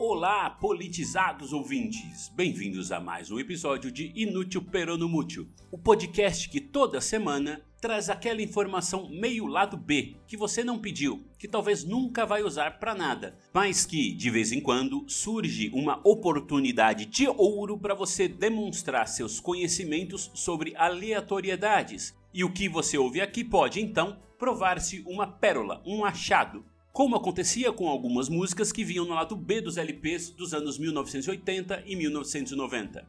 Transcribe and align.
Olá, 0.00 0.48
politizados 0.48 1.52
ouvintes! 1.52 2.28
Bem-vindos 2.32 2.92
a 2.92 3.00
mais 3.00 3.32
um 3.32 3.38
episódio 3.40 3.90
de 3.90 4.12
Inútil 4.14 4.62
Peronomútil, 4.62 5.48
o 5.72 5.76
podcast 5.76 6.48
que 6.48 6.60
toda 6.60 7.00
semana 7.00 7.66
traz 7.80 8.08
aquela 8.08 8.40
informação 8.40 9.08
meio 9.10 9.44
lado 9.44 9.76
B 9.76 10.14
que 10.24 10.36
você 10.36 10.62
não 10.62 10.78
pediu, 10.78 11.24
que 11.36 11.48
talvez 11.48 11.82
nunca 11.82 12.24
vai 12.24 12.44
usar 12.44 12.78
para 12.78 12.94
nada, 12.94 13.36
mas 13.52 13.84
que 13.84 14.12
de 14.12 14.30
vez 14.30 14.52
em 14.52 14.60
quando 14.60 15.04
surge 15.08 15.68
uma 15.74 16.00
oportunidade 16.04 17.04
de 17.04 17.26
ouro 17.26 17.76
para 17.76 17.92
você 17.92 18.28
demonstrar 18.28 19.08
seus 19.08 19.40
conhecimentos 19.40 20.30
sobre 20.32 20.76
aleatoriedades. 20.76 22.16
E 22.32 22.44
o 22.44 22.52
que 22.52 22.68
você 22.68 22.96
ouve 22.96 23.20
aqui 23.20 23.42
pode 23.42 23.80
então 23.80 24.16
provar-se 24.38 25.02
uma 25.04 25.26
pérola, 25.26 25.82
um 25.84 26.04
achado 26.04 26.64
como 26.92 27.16
acontecia 27.16 27.72
com 27.72 27.88
algumas 27.88 28.28
músicas 28.28 28.72
que 28.72 28.84
vinham 28.84 29.04
no 29.04 29.14
lado 29.14 29.36
B 29.36 29.60
dos 29.60 29.76
LPs 29.76 30.30
dos 30.30 30.52
anos 30.52 30.78
1980 30.78 31.84
e 31.86 31.94
1990. 31.94 33.06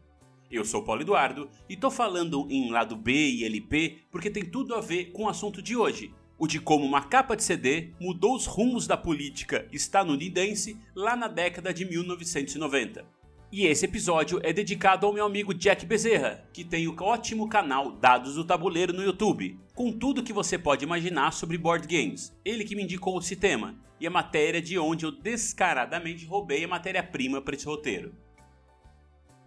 Eu 0.51 0.65
sou 0.65 0.83
Paulo 0.83 1.01
Eduardo 1.01 1.49
e 1.67 1.75
tô 1.75 1.91
falando 1.91 2.47
em 2.49 2.71
lado 2.71 2.95
B 2.95 3.11
e 3.13 3.45
LP 3.45 3.99
porque 4.11 4.29
tem 4.29 4.43
tudo 4.43 4.73
a 4.75 4.81
ver 4.81 5.11
com 5.11 5.23
o 5.23 5.29
assunto 5.29 5.61
de 5.61 5.75
hoje, 5.75 6.11
o 6.39 6.47
de 6.47 6.59
como 6.59 6.85
uma 6.85 7.01
capa 7.01 7.35
de 7.35 7.43
CD 7.43 7.91
mudou 7.99 8.35
os 8.35 8.45
rumos 8.45 8.87
da 8.87 8.95
política 8.95 9.67
estadunidense 9.71 10.79
lá 10.95 11.15
na 11.15 11.27
década 11.27 11.73
de 11.73 11.85
1990. 11.85 13.18
E 13.51 13.65
esse 13.65 13.83
episódio 13.83 14.39
é 14.43 14.53
dedicado 14.53 15.07
ao 15.07 15.13
meu 15.13 15.25
amigo 15.25 15.55
Jack 15.55 15.83
Bezerra, 15.83 16.47
que 16.53 16.63
tem 16.63 16.87
o 16.87 16.95
ótimo 17.01 17.49
canal 17.49 17.91
Dados 17.91 18.35
do 18.35 18.45
Tabuleiro 18.45 18.93
no 18.93 19.01
YouTube, 19.01 19.59
com 19.73 19.91
tudo 19.91 20.21
que 20.21 20.31
você 20.31 20.55
pode 20.55 20.85
imaginar 20.85 21.33
sobre 21.33 21.57
board 21.57 21.87
games. 21.87 22.31
Ele 22.45 22.63
que 22.63 22.75
me 22.75 22.83
indicou 22.83 23.17
esse 23.17 23.35
tema, 23.35 23.75
e 23.99 24.05
a 24.05 24.11
matéria 24.11 24.61
de 24.61 24.77
onde 24.77 25.03
eu 25.03 25.11
descaradamente 25.11 26.27
roubei 26.27 26.63
a 26.63 26.67
matéria-prima 26.67 27.41
para 27.41 27.55
esse 27.55 27.65
roteiro. 27.65 28.13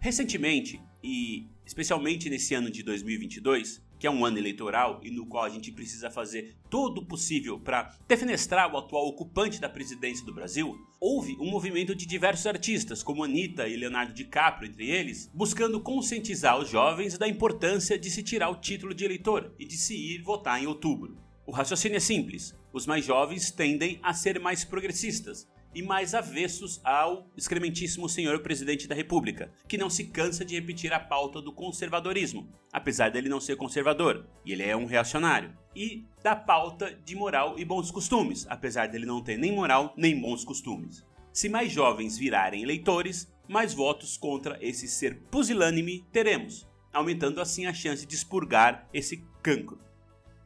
Recentemente, 0.01 0.81
e 1.01 1.47
especialmente 1.65 2.29
nesse 2.29 2.53
ano 2.53 2.69
de 2.69 2.83
2022, 2.83 3.81
que 4.03 4.07
é 4.07 4.11
um 4.11 4.25
ano 4.25 4.37
eleitoral 4.37 4.99
e 5.01 5.09
no 5.09 5.25
qual 5.25 5.45
a 5.45 5.49
gente 5.49 5.71
precisa 5.71 6.11
fazer 6.11 6.57
todo 6.69 6.97
o 6.97 7.05
possível 7.05 7.57
para 7.57 7.95
defenestrar 8.05 8.69
o 8.69 8.77
atual 8.77 9.07
ocupante 9.07 9.61
da 9.61 9.69
presidência 9.69 10.25
do 10.25 10.33
Brasil, 10.33 10.75
houve 10.99 11.37
um 11.39 11.49
movimento 11.49 11.95
de 11.95 12.05
diversos 12.05 12.45
artistas, 12.45 13.01
como 13.01 13.23
Anitta 13.23 13.65
e 13.65 13.77
Leonardo 13.77 14.13
DiCaprio 14.13 14.69
entre 14.69 14.89
eles, 14.89 15.31
buscando 15.33 15.79
conscientizar 15.79 16.59
os 16.59 16.69
jovens 16.69 17.17
da 17.17 17.29
importância 17.29 17.97
de 17.97 18.11
se 18.11 18.21
tirar 18.21 18.49
o 18.49 18.59
título 18.59 18.93
de 18.93 19.05
eleitor 19.05 19.55
e 19.57 19.65
de 19.65 19.77
se 19.77 19.95
ir 19.95 20.21
votar 20.21 20.61
em 20.61 20.67
outubro. 20.67 21.17
O 21.47 21.53
raciocínio 21.53 21.95
é 21.95 22.01
simples: 22.01 22.53
os 22.73 22.85
mais 22.85 23.05
jovens 23.05 23.51
tendem 23.51 24.01
a 24.03 24.13
ser 24.13 24.37
mais 24.37 24.65
progressistas, 24.65 25.47
e 25.73 25.81
mais 25.81 26.13
avessos 26.13 26.79
ao 26.83 27.29
excrementíssimo 27.35 28.07
senhor 28.07 28.39
presidente 28.39 28.87
da 28.87 28.95
República, 28.95 29.51
que 29.67 29.77
não 29.77 29.89
se 29.89 30.05
cansa 30.05 30.45
de 30.45 30.55
repetir 30.55 30.93
a 30.93 30.99
pauta 30.99 31.41
do 31.41 31.51
conservadorismo, 31.51 32.49
apesar 32.71 33.09
dele 33.09 33.29
não 33.29 33.39
ser 33.39 33.55
conservador, 33.55 34.27
e 34.45 34.51
ele 34.51 34.63
é 34.63 34.75
um 34.75 34.85
reacionário, 34.85 35.55
e 35.75 36.05
da 36.21 36.35
pauta 36.35 36.93
de 37.03 37.15
moral 37.15 37.57
e 37.57 37.65
bons 37.65 37.91
costumes, 37.91 38.45
apesar 38.49 38.87
dele 38.87 39.05
não 39.05 39.21
ter 39.21 39.37
nem 39.37 39.51
moral 39.51 39.93
nem 39.97 40.19
bons 40.19 40.43
costumes. 40.43 41.05
Se 41.31 41.49
mais 41.49 41.71
jovens 41.71 42.17
virarem 42.17 42.61
eleitores, 42.61 43.27
mais 43.47 43.73
votos 43.73 44.17
contra 44.17 44.57
esse 44.61 44.87
ser 44.87 45.19
pusilânime 45.31 46.05
teremos, 46.11 46.67
aumentando 46.93 47.41
assim 47.41 47.65
a 47.65 47.73
chance 47.73 48.05
de 48.05 48.15
expurgar 48.15 48.87
esse 48.93 49.25
cancro. 49.41 49.79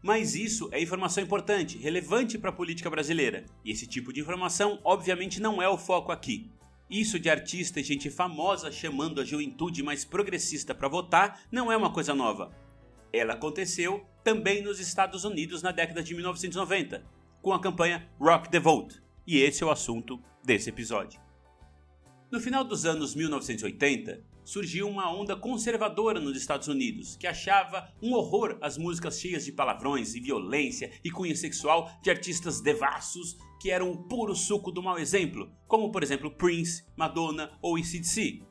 Mas 0.07 0.35
isso 0.35 0.69
é 0.71 0.81
informação 0.81 1.21
importante, 1.21 1.77
relevante 1.77 2.37
para 2.37 2.49
a 2.49 2.53
política 2.53 2.89
brasileira. 2.89 3.43
E 3.61 3.71
esse 3.71 3.85
tipo 3.85 4.13
de 4.13 4.21
informação, 4.21 4.79
obviamente, 4.81 5.41
não 5.41 5.61
é 5.61 5.67
o 5.67 5.77
foco 5.77 6.13
aqui. 6.13 6.49
Isso 6.89 7.19
de 7.19 7.29
artista 7.29 7.81
e 7.81 7.83
gente 7.83 8.09
famosa 8.09 8.71
chamando 8.71 9.19
a 9.19 9.25
juventude 9.25 9.83
mais 9.83 10.05
progressista 10.05 10.73
para 10.73 10.87
votar 10.87 11.41
não 11.51 11.69
é 11.69 11.75
uma 11.75 11.91
coisa 11.91 12.15
nova. 12.15 12.55
Ela 13.11 13.33
aconteceu 13.33 14.05
também 14.23 14.63
nos 14.63 14.79
Estados 14.79 15.25
Unidos 15.25 15.61
na 15.61 15.73
década 15.73 16.01
de 16.01 16.15
1990, 16.15 17.03
com 17.41 17.51
a 17.51 17.59
campanha 17.59 18.09
Rock 18.17 18.49
the 18.49 18.61
Vote. 18.61 19.01
E 19.27 19.39
esse 19.39 19.61
é 19.61 19.67
o 19.67 19.71
assunto 19.71 20.21
desse 20.41 20.69
episódio. 20.69 21.19
No 22.31 22.39
final 22.39 22.63
dos 22.63 22.85
anos 22.85 23.13
1980, 23.13 24.23
surgiu 24.47 24.87
uma 24.87 25.11
onda 25.11 25.35
conservadora 25.35 26.21
nos 26.21 26.37
Estados 26.37 26.69
Unidos, 26.69 27.17
que 27.17 27.27
achava 27.27 27.93
um 28.01 28.13
horror 28.13 28.57
as 28.61 28.77
músicas 28.77 29.19
cheias 29.19 29.43
de 29.43 29.51
palavrões 29.51 30.15
e 30.15 30.21
violência 30.21 30.89
e 31.03 31.11
cunho 31.11 31.35
sexual 31.35 31.91
de 32.01 32.09
artistas 32.09 32.61
devassos 32.61 33.35
que 33.59 33.69
eram 33.69 33.91
o 33.91 34.07
puro 34.07 34.33
suco 34.33 34.71
do 34.71 34.81
mau 34.81 34.97
exemplo, 34.97 35.51
como 35.67 35.91
por 35.91 36.01
exemplo 36.01 36.31
Prince, 36.31 36.85
Madonna 36.95 37.51
ou 37.61 37.77
ECDC. 37.77 38.41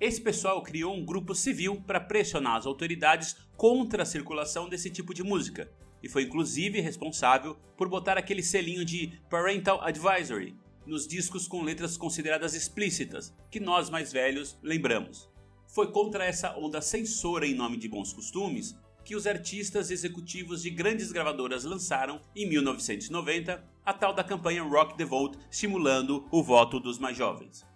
Esse 0.00 0.22
pessoal 0.22 0.62
criou 0.62 0.94
um 0.94 1.04
grupo 1.04 1.34
civil 1.34 1.82
para 1.86 2.00
pressionar 2.00 2.56
as 2.56 2.64
autoridades 2.64 3.36
contra 3.54 4.04
a 4.04 4.06
circulação 4.06 4.70
desse 4.70 4.88
tipo 4.88 5.12
de 5.12 5.22
música, 5.22 5.70
e 6.02 6.08
foi 6.08 6.22
inclusive 6.22 6.80
responsável 6.80 7.56
por 7.76 7.90
botar 7.90 8.16
aquele 8.16 8.42
selinho 8.42 8.86
de 8.86 9.20
Parental 9.28 9.82
Advisory 9.82 10.56
nos 10.86 11.06
discos 11.06 11.46
com 11.46 11.62
letras 11.62 11.96
consideradas 11.96 12.54
explícitas, 12.54 13.34
que 13.50 13.60
nós 13.60 13.90
mais 13.90 14.10
velhos 14.10 14.58
lembramos. 14.62 15.31
Foi 15.72 15.90
contra 15.90 16.26
essa 16.26 16.54
onda 16.58 16.82
censora 16.82 17.46
em 17.46 17.54
nome 17.54 17.78
de 17.78 17.88
bons 17.88 18.12
costumes 18.12 18.76
que 19.02 19.16
os 19.16 19.26
artistas 19.26 19.90
executivos 19.90 20.60
de 20.60 20.68
grandes 20.68 21.10
gravadoras 21.10 21.64
lançaram, 21.64 22.20
em 22.36 22.46
1990, 22.46 23.64
a 23.82 23.92
tal 23.94 24.12
da 24.12 24.22
campanha 24.22 24.62
Rock 24.62 24.98
the 24.98 25.04
Vote, 25.06 25.38
estimulando 25.50 26.28
o 26.30 26.42
voto 26.42 26.78
dos 26.78 26.98
mais 26.98 27.16
jovens. 27.16 27.66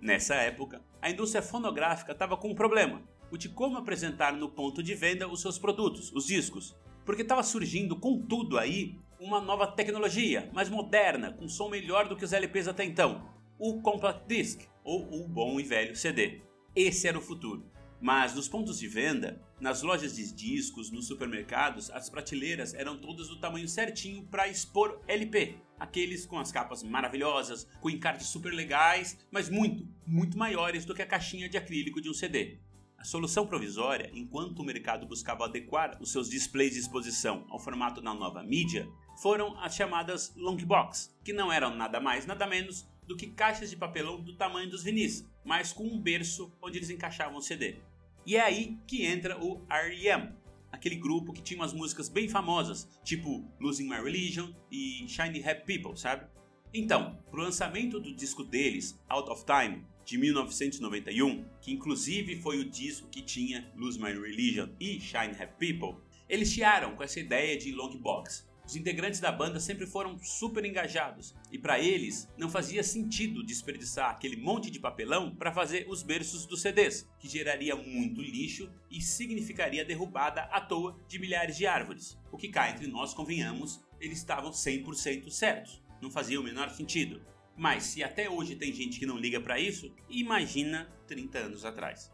Nessa 0.00 0.34
época, 0.34 0.82
a 1.00 1.08
indústria 1.08 1.40
fonográfica 1.40 2.10
estava 2.10 2.36
com 2.36 2.50
um 2.50 2.56
problema, 2.56 3.00
o 3.30 3.38
de 3.38 3.48
como 3.48 3.78
apresentar 3.78 4.32
no 4.32 4.48
ponto 4.48 4.82
de 4.82 4.92
venda 4.92 5.28
os 5.28 5.40
seus 5.40 5.56
produtos, 5.56 6.10
os 6.12 6.26
discos, 6.26 6.76
porque 7.06 7.22
estava 7.22 7.44
surgindo 7.44 7.94
com 7.94 8.20
tudo 8.20 8.58
aí 8.58 8.98
uma 9.20 9.40
nova 9.40 9.68
tecnologia, 9.68 10.50
mais 10.52 10.68
moderna, 10.68 11.32
com 11.32 11.48
som 11.48 11.68
melhor 11.68 12.08
do 12.08 12.16
que 12.16 12.24
os 12.24 12.32
LPs 12.32 12.66
até 12.66 12.84
então, 12.84 13.30
o 13.60 13.80
Compact 13.80 14.26
Disc, 14.26 14.62
ou 14.82 15.22
o 15.22 15.28
bom 15.28 15.60
e 15.60 15.62
velho 15.62 15.94
CD. 15.94 16.50
Esse 16.74 17.06
era 17.06 17.18
o 17.18 17.22
futuro. 17.22 17.70
Mas 18.00 18.34
nos 18.34 18.48
pontos 18.48 18.78
de 18.78 18.88
venda, 18.88 19.40
nas 19.60 19.82
lojas 19.82 20.16
de 20.16 20.32
discos, 20.32 20.90
nos 20.90 21.06
supermercados, 21.06 21.90
as 21.90 22.10
prateleiras 22.10 22.74
eram 22.74 22.98
todas 22.98 23.28
do 23.28 23.38
tamanho 23.38 23.68
certinho 23.68 24.24
para 24.24 24.48
expor 24.48 25.00
LP. 25.06 25.56
Aqueles 25.78 26.26
com 26.26 26.38
as 26.38 26.50
capas 26.50 26.82
maravilhosas, 26.82 27.68
com 27.80 27.90
encartes 27.90 28.26
super 28.26 28.52
legais, 28.52 29.18
mas 29.30 29.48
muito, 29.48 29.86
muito 30.06 30.36
maiores 30.36 30.84
do 30.84 30.94
que 30.94 31.02
a 31.02 31.06
caixinha 31.06 31.48
de 31.48 31.58
acrílico 31.58 32.00
de 32.00 32.10
um 32.10 32.14
CD. 32.14 32.58
A 32.96 33.04
solução 33.04 33.46
provisória, 33.46 34.10
enquanto 34.14 34.60
o 34.60 34.64
mercado 34.64 35.06
buscava 35.06 35.44
adequar 35.44 35.98
os 36.00 36.10
seus 36.10 36.28
displays 36.28 36.72
de 36.72 36.78
exposição 36.80 37.44
ao 37.50 37.58
formato 37.58 38.00
da 38.00 38.14
nova 38.14 38.42
mídia, 38.42 38.88
foram 39.20 39.58
as 39.60 39.74
chamadas 39.74 40.32
long 40.36 40.56
box, 40.56 41.14
que 41.22 41.32
não 41.32 41.52
eram 41.52 41.74
nada 41.74 42.00
mais 42.00 42.26
nada 42.26 42.46
menos 42.46 42.86
do 43.12 43.16
que 43.16 43.26
caixas 43.26 43.68
de 43.68 43.76
papelão 43.76 44.22
do 44.22 44.34
tamanho 44.34 44.70
dos 44.70 44.82
vinis, 44.82 45.28
mas 45.44 45.70
com 45.70 45.84
um 45.84 46.00
berço 46.00 46.50
onde 46.62 46.78
eles 46.78 46.88
encaixavam 46.88 47.36
o 47.36 47.42
CD. 47.42 47.76
E 48.24 48.36
é 48.36 48.40
aí 48.40 48.78
que 48.86 49.04
entra 49.04 49.38
o 49.38 49.62
R.E.M., 49.68 50.32
aquele 50.70 50.96
grupo 50.96 51.30
que 51.30 51.42
tinha 51.42 51.60
umas 51.60 51.74
músicas 51.74 52.08
bem 52.08 52.26
famosas, 52.26 52.88
tipo 53.04 53.46
Losing 53.60 53.86
My 53.86 53.96
Religion 53.96 54.50
e 54.70 55.06
Shiny 55.06 55.46
Happy 55.46 55.78
People, 55.78 55.98
sabe? 55.98 56.26
Então, 56.72 57.18
pro 57.30 57.42
lançamento 57.42 58.00
do 58.00 58.14
disco 58.14 58.42
deles, 58.42 58.98
Out 59.10 59.28
of 59.28 59.44
Time, 59.44 59.84
de 60.06 60.16
1991, 60.16 61.44
que 61.60 61.70
inclusive 61.70 62.40
foi 62.40 62.60
o 62.60 62.64
disco 62.70 63.08
que 63.10 63.20
tinha 63.20 63.70
Lose 63.76 64.00
My 64.00 64.12
Religion 64.12 64.70
e 64.80 64.98
Shine 64.98 65.36
Happy 65.38 65.74
People, 65.74 66.00
eles 66.30 66.50
chiaram 66.50 66.96
com 66.96 67.02
essa 67.02 67.20
ideia 67.20 67.58
de 67.58 67.72
long 67.72 67.94
box, 67.98 68.48
os 68.72 68.76
integrantes 68.76 69.20
da 69.20 69.30
banda 69.30 69.60
sempre 69.60 69.86
foram 69.86 70.18
super 70.18 70.64
engajados 70.64 71.34
e 71.50 71.58
para 71.58 71.78
eles 71.78 72.26
não 72.38 72.48
fazia 72.48 72.82
sentido 72.82 73.44
desperdiçar 73.44 74.08
aquele 74.08 74.34
monte 74.34 74.70
de 74.70 74.80
papelão 74.80 75.36
para 75.36 75.52
fazer 75.52 75.84
os 75.90 76.02
berços 76.02 76.46
dos 76.46 76.62
CDs, 76.62 77.06
que 77.18 77.28
geraria 77.28 77.76
muito 77.76 78.22
lixo 78.22 78.72
e 78.90 79.02
significaria 79.02 79.82
a 79.82 79.84
derrubada 79.84 80.44
à 80.44 80.58
toa 80.58 80.98
de 81.06 81.18
milhares 81.18 81.54
de 81.54 81.66
árvores. 81.66 82.18
O 82.30 82.38
que 82.38 82.48
cá 82.48 82.70
entre 82.70 82.86
nós 82.86 83.12
convenhamos, 83.12 83.84
eles 84.00 84.16
estavam 84.16 84.50
100% 84.50 85.28
certos. 85.28 85.82
Não 86.00 86.10
fazia 86.10 86.40
o 86.40 86.42
menor 86.42 86.70
sentido. 86.70 87.20
Mas 87.54 87.82
se 87.82 88.02
até 88.02 88.30
hoje 88.30 88.56
tem 88.56 88.72
gente 88.72 88.98
que 88.98 89.04
não 89.04 89.18
liga 89.18 89.38
para 89.38 89.60
isso, 89.60 89.94
imagina 90.08 90.88
30 91.06 91.38
anos 91.38 91.66
atrás. 91.66 92.10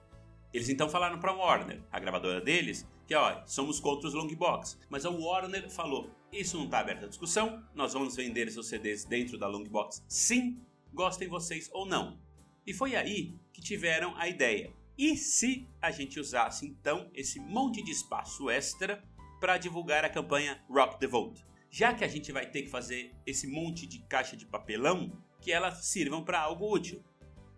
Eles 0.53 0.69
então 0.69 0.89
falaram 0.89 1.21
para 1.21 1.33
Warner, 1.33 1.81
a 1.93 2.01
gravadora 2.01 2.41
deles, 2.41 2.85
que 3.09 3.15
ó, 3.15 3.43
somos 3.47 3.81
contra 3.81 4.07
os 4.07 4.13
long 4.13 4.29
box. 4.35 4.79
Mas 4.91 5.07
a 5.07 5.11
Warner 5.11 5.71
falou: 5.71 6.11
isso 6.31 6.59
não 6.59 6.67
está 6.67 6.81
aberto 6.81 7.07
à 7.07 7.09
discussão, 7.09 7.65
nós 7.75 7.95
vamos 7.95 8.15
vender 8.15 8.51
seus 8.53 8.69
CDs 8.69 9.07
dentro 9.07 9.39
da 9.39 9.49
long 9.49 9.65
box, 9.65 10.05
sim, 10.07 10.61
gostem 10.93 11.27
vocês 11.27 11.71
ou 11.73 11.87
não. 11.87 12.21
E 12.67 12.75
foi 12.75 12.95
aí 12.95 13.35
que 13.51 13.63
tiveram 13.63 14.15
a 14.17 14.29
ideia. 14.29 14.71
E 14.97 15.17
se 15.17 15.67
a 15.81 15.91
gente 15.91 16.21
usasse 16.21 16.67
então 16.67 17.11
esse 17.15 17.41
monte 17.41 17.83
de 17.83 17.93
espaço 17.93 18.51
extra 18.51 19.03
para 19.41 19.57
divulgar 19.57 20.05
a 20.05 20.11
campanha 20.11 20.63
Rock 20.69 21.01
the 21.01 21.07
Vote? 21.07 21.43
Já 21.71 21.95
que 21.95 22.05
a 22.05 22.09
gente 22.09 22.31
vai 22.31 22.51
ter 22.51 22.63
que 22.63 22.69
fazer 22.69 23.15
esse 23.25 23.47
monte 23.47 23.87
de 23.87 24.01
caixa 24.01 24.37
de 24.37 24.45
papelão, 24.45 25.11
que 25.41 25.51
elas 25.53 25.87
sirvam 25.87 26.25
para 26.25 26.41
algo 26.41 26.71
útil. 26.71 27.03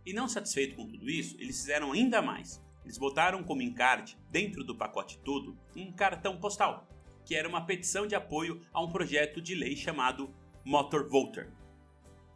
E 0.04 0.12
não 0.12 0.28
satisfeito 0.28 0.76
com 0.76 0.86
tudo 0.86 1.08
isso, 1.08 1.36
eles 1.40 1.58
fizeram 1.58 1.92
ainda 1.92 2.22
mais. 2.22 2.62
Eles 2.84 2.98
botaram 2.98 3.42
como 3.42 3.62
encarte, 3.62 4.18
dentro 4.30 4.64
do 4.64 4.76
pacote 4.76 5.18
todo, 5.18 5.56
um 5.76 5.92
cartão 5.92 6.38
postal, 6.38 6.88
que 7.24 7.34
era 7.34 7.48
uma 7.48 7.64
petição 7.64 8.06
de 8.06 8.14
apoio 8.14 8.60
a 8.72 8.82
um 8.82 8.90
projeto 8.90 9.40
de 9.40 9.54
lei 9.54 9.76
chamado 9.76 10.34
Motor 10.64 11.08
Voter. 11.08 11.52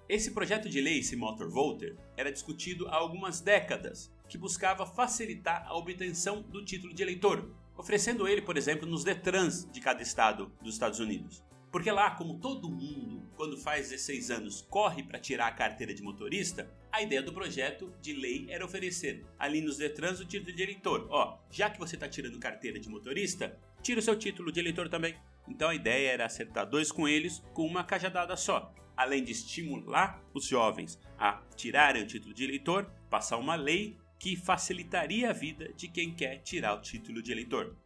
Esse 0.08 0.32
projeto 0.32 0.68
de 0.68 0.80
lei, 0.80 0.98
esse 0.98 1.16
Motor 1.16 1.50
Voter, 1.50 1.96
era 2.16 2.30
discutido 2.30 2.86
há 2.88 2.96
algumas 2.96 3.40
décadas, 3.40 4.12
que 4.28 4.38
buscava 4.38 4.86
facilitar 4.86 5.66
a 5.66 5.76
obtenção 5.76 6.42
do 6.42 6.64
título 6.64 6.92
de 6.92 7.02
eleitor, 7.02 7.50
oferecendo 7.76 8.28
ele, 8.28 8.42
por 8.42 8.56
exemplo, 8.56 8.86
nos 8.86 9.04
Detrans 9.04 9.70
de 9.70 9.80
cada 9.80 10.02
estado 10.02 10.52
dos 10.62 10.74
Estados 10.74 11.00
Unidos. 11.00 11.42
Porque 11.74 11.90
lá, 11.90 12.12
como 12.12 12.38
todo 12.38 12.70
mundo, 12.70 13.28
quando 13.34 13.58
faz 13.58 13.90
16 13.90 14.30
anos, 14.30 14.60
corre 14.70 15.02
para 15.02 15.18
tirar 15.18 15.48
a 15.48 15.52
carteira 15.52 15.92
de 15.92 16.04
motorista, 16.04 16.72
a 16.92 17.02
ideia 17.02 17.20
do 17.20 17.32
projeto 17.32 17.92
de 18.00 18.12
lei 18.12 18.46
era 18.48 18.64
oferecer 18.64 19.26
ali 19.36 19.60
nos 19.60 19.76
Detrans 19.76 20.20
o 20.20 20.24
título 20.24 20.54
de 20.54 20.62
eleitor. 20.62 21.08
Ó, 21.10 21.36
já 21.50 21.68
que 21.68 21.80
você 21.80 21.96
está 21.96 22.08
tirando 22.08 22.38
carteira 22.38 22.78
de 22.78 22.88
motorista, 22.88 23.58
tira 23.82 23.98
o 23.98 24.02
seu 24.04 24.16
título 24.16 24.52
de 24.52 24.60
eleitor 24.60 24.88
também. 24.88 25.16
Então 25.48 25.68
a 25.68 25.74
ideia 25.74 26.12
era 26.12 26.26
acertar 26.26 26.64
dois 26.64 26.92
coelhos 26.92 27.42
com 27.52 27.66
uma 27.66 27.82
cajadada 27.82 28.36
só. 28.36 28.72
Além 28.96 29.24
de 29.24 29.32
estimular 29.32 30.22
os 30.32 30.46
jovens 30.46 30.96
a 31.18 31.42
tirarem 31.56 32.04
o 32.04 32.06
título 32.06 32.32
de 32.32 32.44
eleitor, 32.44 32.88
passar 33.10 33.36
uma 33.36 33.56
lei 33.56 33.98
que 34.16 34.36
facilitaria 34.36 35.30
a 35.30 35.32
vida 35.32 35.72
de 35.72 35.88
quem 35.88 36.14
quer 36.14 36.38
tirar 36.38 36.74
o 36.74 36.80
título 36.80 37.20
de 37.20 37.32
eleitor. 37.32 37.76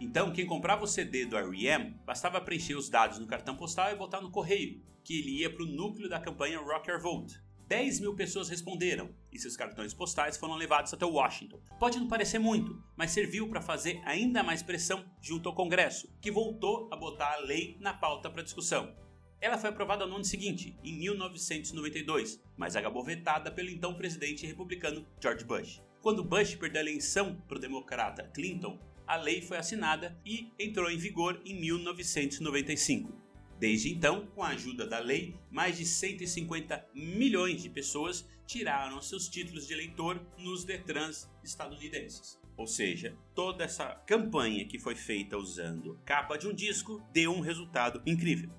Então, 0.00 0.32
quem 0.32 0.46
comprava 0.46 0.84
o 0.84 0.88
CD 0.88 1.26
do 1.26 1.36
R.E.M. 1.36 1.94
bastava 2.06 2.40
preencher 2.40 2.74
os 2.74 2.88
dados 2.88 3.18
no 3.18 3.26
cartão 3.26 3.54
postal 3.54 3.92
e 3.92 3.96
botar 3.96 4.22
no 4.22 4.30
correio, 4.30 4.82
que 5.04 5.18
ele 5.18 5.40
ia 5.40 5.52
para 5.52 5.62
o 5.62 5.66
núcleo 5.66 6.08
da 6.08 6.18
campanha 6.18 6.58
Rock 6.58 6.90
Your 6.90 7.00
Vote. 7.00 7.38
10 7.68 8.00
mil 8.00 8.16
pessoas 8.16 8.48
responderam 8.48 9.14
e 9.30 9.38
seus 9.38 9.56
cartões 9.56 9.94
postais 9.94 10.36
foram 10.36 10.56
levados 10.56 10.92
até 10.92 11.04
Washington. 11.04 11.60
Pode 11.78 12.00
não 12.00 12.08
parecer 12.08 12.38
muito, 12.38 12.82
mas 12.96 13.12
serviu 13.12 13.48
para 13.48 13.60
fazer 13.60 14.00
ainda 14.04 14.42
mais 14.42 14.62
pressão 14.62 15.04
junto 15.20 15.48
ao 15.48 15.54
Congresso, 15.54 16.12
que 16.20 16.32
voltou 16.32 16.88
a 16.90 16.96
botar 16.96 17.34
a 17.34 17.40
lei 17.40 17.76
na 17.78 17.94
pauta 17.94 18.28
para 18.28 18.42
discussão. 18.42 18.92
Ela 19.40 19.56
foi 19.56 19.70
aprovada 19.70 20.04
no 20.04 20.16
ano 20.16 20.24
seguinte, 20.24 20.76
em 20.82 20.98
1992, 20.98 22.42
mas 22.56 22.74
acabou 22.74 23.04
vetada 23.04 23.52
pelo 23.52 23.70
então 23.70 23.94
presidente 23.94 24.46
republicano 24.46 25.06
George 25.20 25.44
Bush. 25.44 25.80
Quando 26.02 26.24
Bush 26.24 26.54
perdeu 26.54 26.80
a 26.80 26.84
eleição 26.84 27.36
para 27.46 27.58
o 27.58 27.60
democrata 27.60 28.24
Clinton, 28.34 28.80
a 29.10 29.16
lei 29.16 29.42
foi 29.42 29.56
assinada 29.56 30.16
e 30.24 30.52
entrou 30.56 30.88
em 30.88 30.96
vigor 30.96 31.42
em 31.44 31.60
1995. 31.60 33.12
Desde 33.58 33.92
então, 33.92 34.24
com 34.36 34.44
a 34.44 34.50
ajuda 34.50 34.86
da 34.86 35.00
lei, 35.00 35.34
mais 35.50 35.76
de 35.76 35.84
150 35.84 36.86
milhões 36.94 37.60
de 37.60 37.68
pessoas 37.68 38.24
tiraram 38.46 39.02
seus 39.02 39.28
títulos 39.28 39.66
de 39.66 39.72
eleitor 39.72 40.24
nos 40.38 40.64
Detrans 40.64 41.28
estadunidenses. 41.42 42.38
Ou 42.56 42.68
seja, 42.68 43.16
toda 43.34 43.64
essa 43.64 43.96
campanha 44.06 44.64
que 44.64 44.78
foi 44.78 44.94
feita 44.94 45.36
usando 45.36 45.98
capa 46.04 46.36
de 46.36 46.46
um 46.46 46.54
disco 46.54 47.02
deu 47.12 47.32
um 47.32 47.40
resultado 47.40 48.00
incrível. 48.06 48.50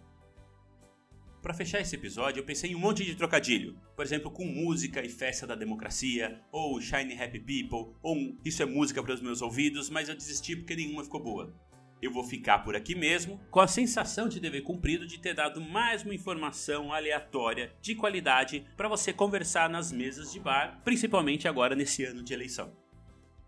Para 1.42 1.56
fechar 1.56 1.82
esse 1.82 1.96
episódio, 1.96 2.40
eu 2.40 2.46
pensei 2.46 2.72
em 2.72 2.76
um 2.76 2.80
monte 2.80 3.04
de 3.04 3.16
trocadilho. 3.16 3.76
Por 3.96 4.06
exemplo, 4.06 4.30
com 4.30 4.46
música 4.46 5.04
e 5.04 5.10
festa 5.10 5.48
da 5.48 5.56
democracia, 5.56 6.40
ou 6.52 6.80
Shiny 6.80 7.20
Happy 7.20 7.40
People, 7.40 7.96
ou 8.04 8.16
um, 8.16 8.38
isso 8.46 8.62
é 8.62 8.66
música 8.66 9.02
para 9.02 9.16
os 9.16 9.22
meus 9.22 9.42
ouvidos, 9.42 9.90
mas 9.90 10.08
eu 10.08 10.16
desisti 10.16 10.56
porque 10.56 10.76
nenhuma 10.76 11.04
ficou 11.04 11.20
boa. 11.20 11.52
Eu 12.00 12.12
vou 12.12 12.24
ficar 12.24 12.60
por 12.60 12.76
aqui 12.76 12.94
mesmo, 12.94 13.40
com 13.50 13.60
a 13.60 13.68
sensação 13.68 14.30
de 14.30 14.40
dever 14.40 14.62
cumprido 14.62 15.08
de 15.08 15.20
ter 15.20 15.34
dado 15.34 15.60
mais 15.60 16.04
uma 16.04 16.14
informação 16.14 16.94
aleatória 16.94 17.74
de 17.82 17.96
qualidade 17.96 18.64
para 18.78 18.88
você 18.88 19.12
conversar 19.12 19.68
nas 19.68 19.92
mesas 19.92 20.32
de 20.32 20.40
bar, 20.40 20.80
principalmente 20.84 21.48
agora 21.48 21.76
nesse 21.76 22.04
ano 22.04 22.22
de 22.22 22.34
eleição. 22.34 22.72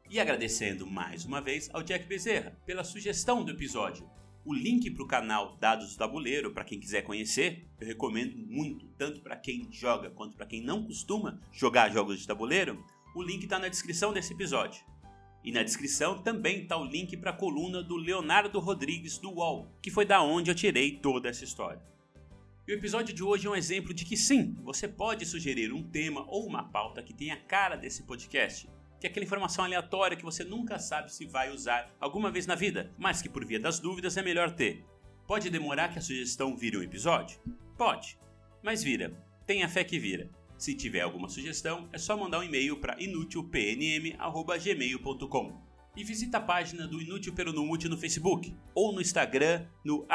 E 0.10 0.19
agradecendo 0.19 0.88
mais 0.88 1.25
uma 1.25 1.42
vez 1.42 1.69
ao 1.72 1.84
Jack 1.84 2.06
Bezerra 2.07 2.57
pela 2.66 2.84
sugestão 2.84 3.44
do 3.44 3.51
episódio. 3.51 4.10
O 4.45 4.54
link 4.54 4.92
para 4.92 5.04
o 5.04 5.07
canal 5.07 5.56
Dados 5.57 5.94
do 5.94 5.98
Tabuleiro, 5.98 6.51
para 6.51 6.66
quem 6.66 6.78
quiser 6.78 7.01
conhecer, 7.04 7.66
eu 7.80 7.88
recomendo 7.88 8.38
muito, 8.38 8.86
tanto 8.98 9.22
para 9.22 9.38
quem 9.38 9.69
joga 9.72 10.10
quanto 10.10 10.36
para 10.36 10.45
quem 10.45 10.62
não 10.62 10.84
costuma 10.84 11.40
jogar 11.50 11.90
jogos 11.94 12.19
de 12.19 12.28
tabuleiro. 12.28 12.84
O 13.16 13.24
link 13.24 13.44
está 13.44 13.57
na 13.57 13.69
descrição 13.69 14.12
desse 14.12 14.34
episódio. 14.34 14.84
E 15.45 15.51
na 15.51 15.63
descrição 15.63 16.22
também 16.22 16.63
está 16.63 16.78
o 16.78 16.84
link 16.84 17.16
para 17.16 17.31
a 17.31 17.36
coluna 17.36 17.81
do 17.81 17.95
Leonardo 17.95 18.60
Rodrigues 18.60 19.18
do 19.18 19.31
UOL, 19.31 19.72
que 19.81 19.90
foi 19.90 20.04
da 20.04 20.22
onde 20.22 20.51
eu 20.51 20.56
tirei 20.56 20.98
toda 20.98 21.30
essa 21.30 21.45
história. 21.45 21.81
E 22.68 22.74
o 22.74 22.75
episódio 22.75 23.13
de 23.13 23.24
hoje 23.24 23.48
é 23.48 23.50
um 23.50 23.56
exemplo 23.56 23.94
de 23.94 24.04
que 24.04 24.18
sim, 24.18 24.57
você 24.62 24.90
pode 24.90 25.25
sugerir 25.25 25.72
um 25.72 25.84
tema 25.84 26.25
ou 26.28 26.45
uma 26.45 26.63
pauta 26.63 27.01
que 27.01 27.13
tenha 27.13 27.36
a 27.36 27.42
cara 27.42 27.78
desse 27.78 28.04
podcast 28.04 28.69
que 29.03 29.07
é 29.07 29.09
aquela 29.09 29.25
informação 29.25 29.65
aleatória 29.65 30.15
que 30.15 30.23
você 30.23 30.45
nunca 30.45 30.79
sabe 30.79 31.13
se 31.13 31.25
vai 31.25 31.51
usar 31.51 31.94
alguma 32.00 32.31
vez 32.31 32.47
na 32.47 32.55
vida, 32.55 32.89
mas 32.97 33.21
que 33.21 33.27
por 33.27 33.44
via 33.44 33.59
das 33.59 33.77
dúvidas 33.77 34.15
é 34.15 34.21
melhor 34.21 34.51
ter. 34.51 34.85
Pode 35.27 35.50
demorar 35.50 35.89
que 35.89 36.00
a 36.00 36.01
sugestão 36.01 36.55
vire 36.55 36.77
um 36.77 36.81
episódio? 36.81 37.38
Pode, 37.77 38.17
mas 38.63 38.81
vira. 38.81 39.11
Tenha 39.45 39.67
fé 39.67 39.83
que 39.83 40.00
vira. 40.00 40.29
Se 40.57 40.73
tiver 40.73 41.01
alguma 41.01 41.27
sugestão, 41.27 41.89
é 41.91 41.97
só 41.97 42.15
mandar 42.15 42.39
um 42.39 42.44
e-mail 42.44 42.77
para 42.77 42.95
inutilpnm.gmail.com 42.97 45.61
e 45.97 46.03
visita 46.06 46.38
a 46.38 46.41
página 46.41 46.88
do 46.88 47.01
Inútil 47.01 47.33
Peronomute 47.33 47.89
no 47.89 47.97
Facebook 47.97 48.56
ou 48.73 48.94
no 48.94 49.01
Instagram 49.01 49.65
no 49.83 50.07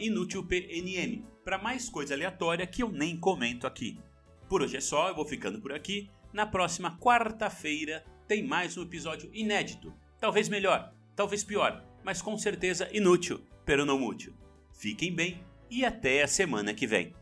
inutilpnm 0.00 1.22
para 1.44 1.58
mais 1.58 1.88
coisa 1.88 2.14
aleatória 2.14 2.66
que 2.66 2.82
eu 2.82 2.90
nem 2.90 3.16
comento 3.16 3.68
aqui. 3.68 4.00
Por 4.48 4.62
hoje 4.62 4.78
é 4.78 4.80
só, 4.80 5.10
eu 5.10 5.14
vou 5.14 5.24
ficando 5.24 5.60
por 5.60 5.72
aqui. 5.72 6.10
Na 6.32 6.44
próxima 6.44 6.98
quarta-feira 6.98 8.04
tem 8.32 8.42
mais 8.42 8.78
um 8.78 8.82
episódio 8.82 9.28
inédito. 9.34 9.92
Talvez 10.18 10.48
melhor, 10.48 10.90
talvez 11.14 11.44
pior, 11.44 11.84
mas 12.02 12.22
com 12.22 12.38
certeza 12.38 12.88
inútil, 12.90 13.42
pero 13.62 13.84
não 13.84 14.02
útil. 14.02 14.32
Fiquem 14.72 15.14
bem 15.14 15.44
e 15.70 15.84
até 15.84 16.22
a 16.22 16.26
semana 16.26 16.72
que 16.72 16.86
vem. 16.86 17.14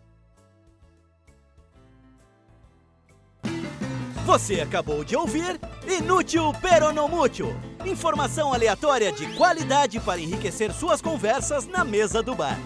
Você 4.25 4.61
acabou 4.61 5.03
de 5.03 5.17
ouvir 5.17 5.59
Inútil 5.85 6.53
Peronomútil. 6.63 7.49
Informação 7.85 8.55
aleatória 8.55 9.11
de 9.11 9.27
qualidade 9.37 9.99
para 9.99 10.21
enriquecer 10.21 10.73
suas 10.73 11.03
conversas 11.03 11.67
na 11.67 11.83
mesa 11.85 12.23
do 12.23 12.37
bar. 12.37 12.57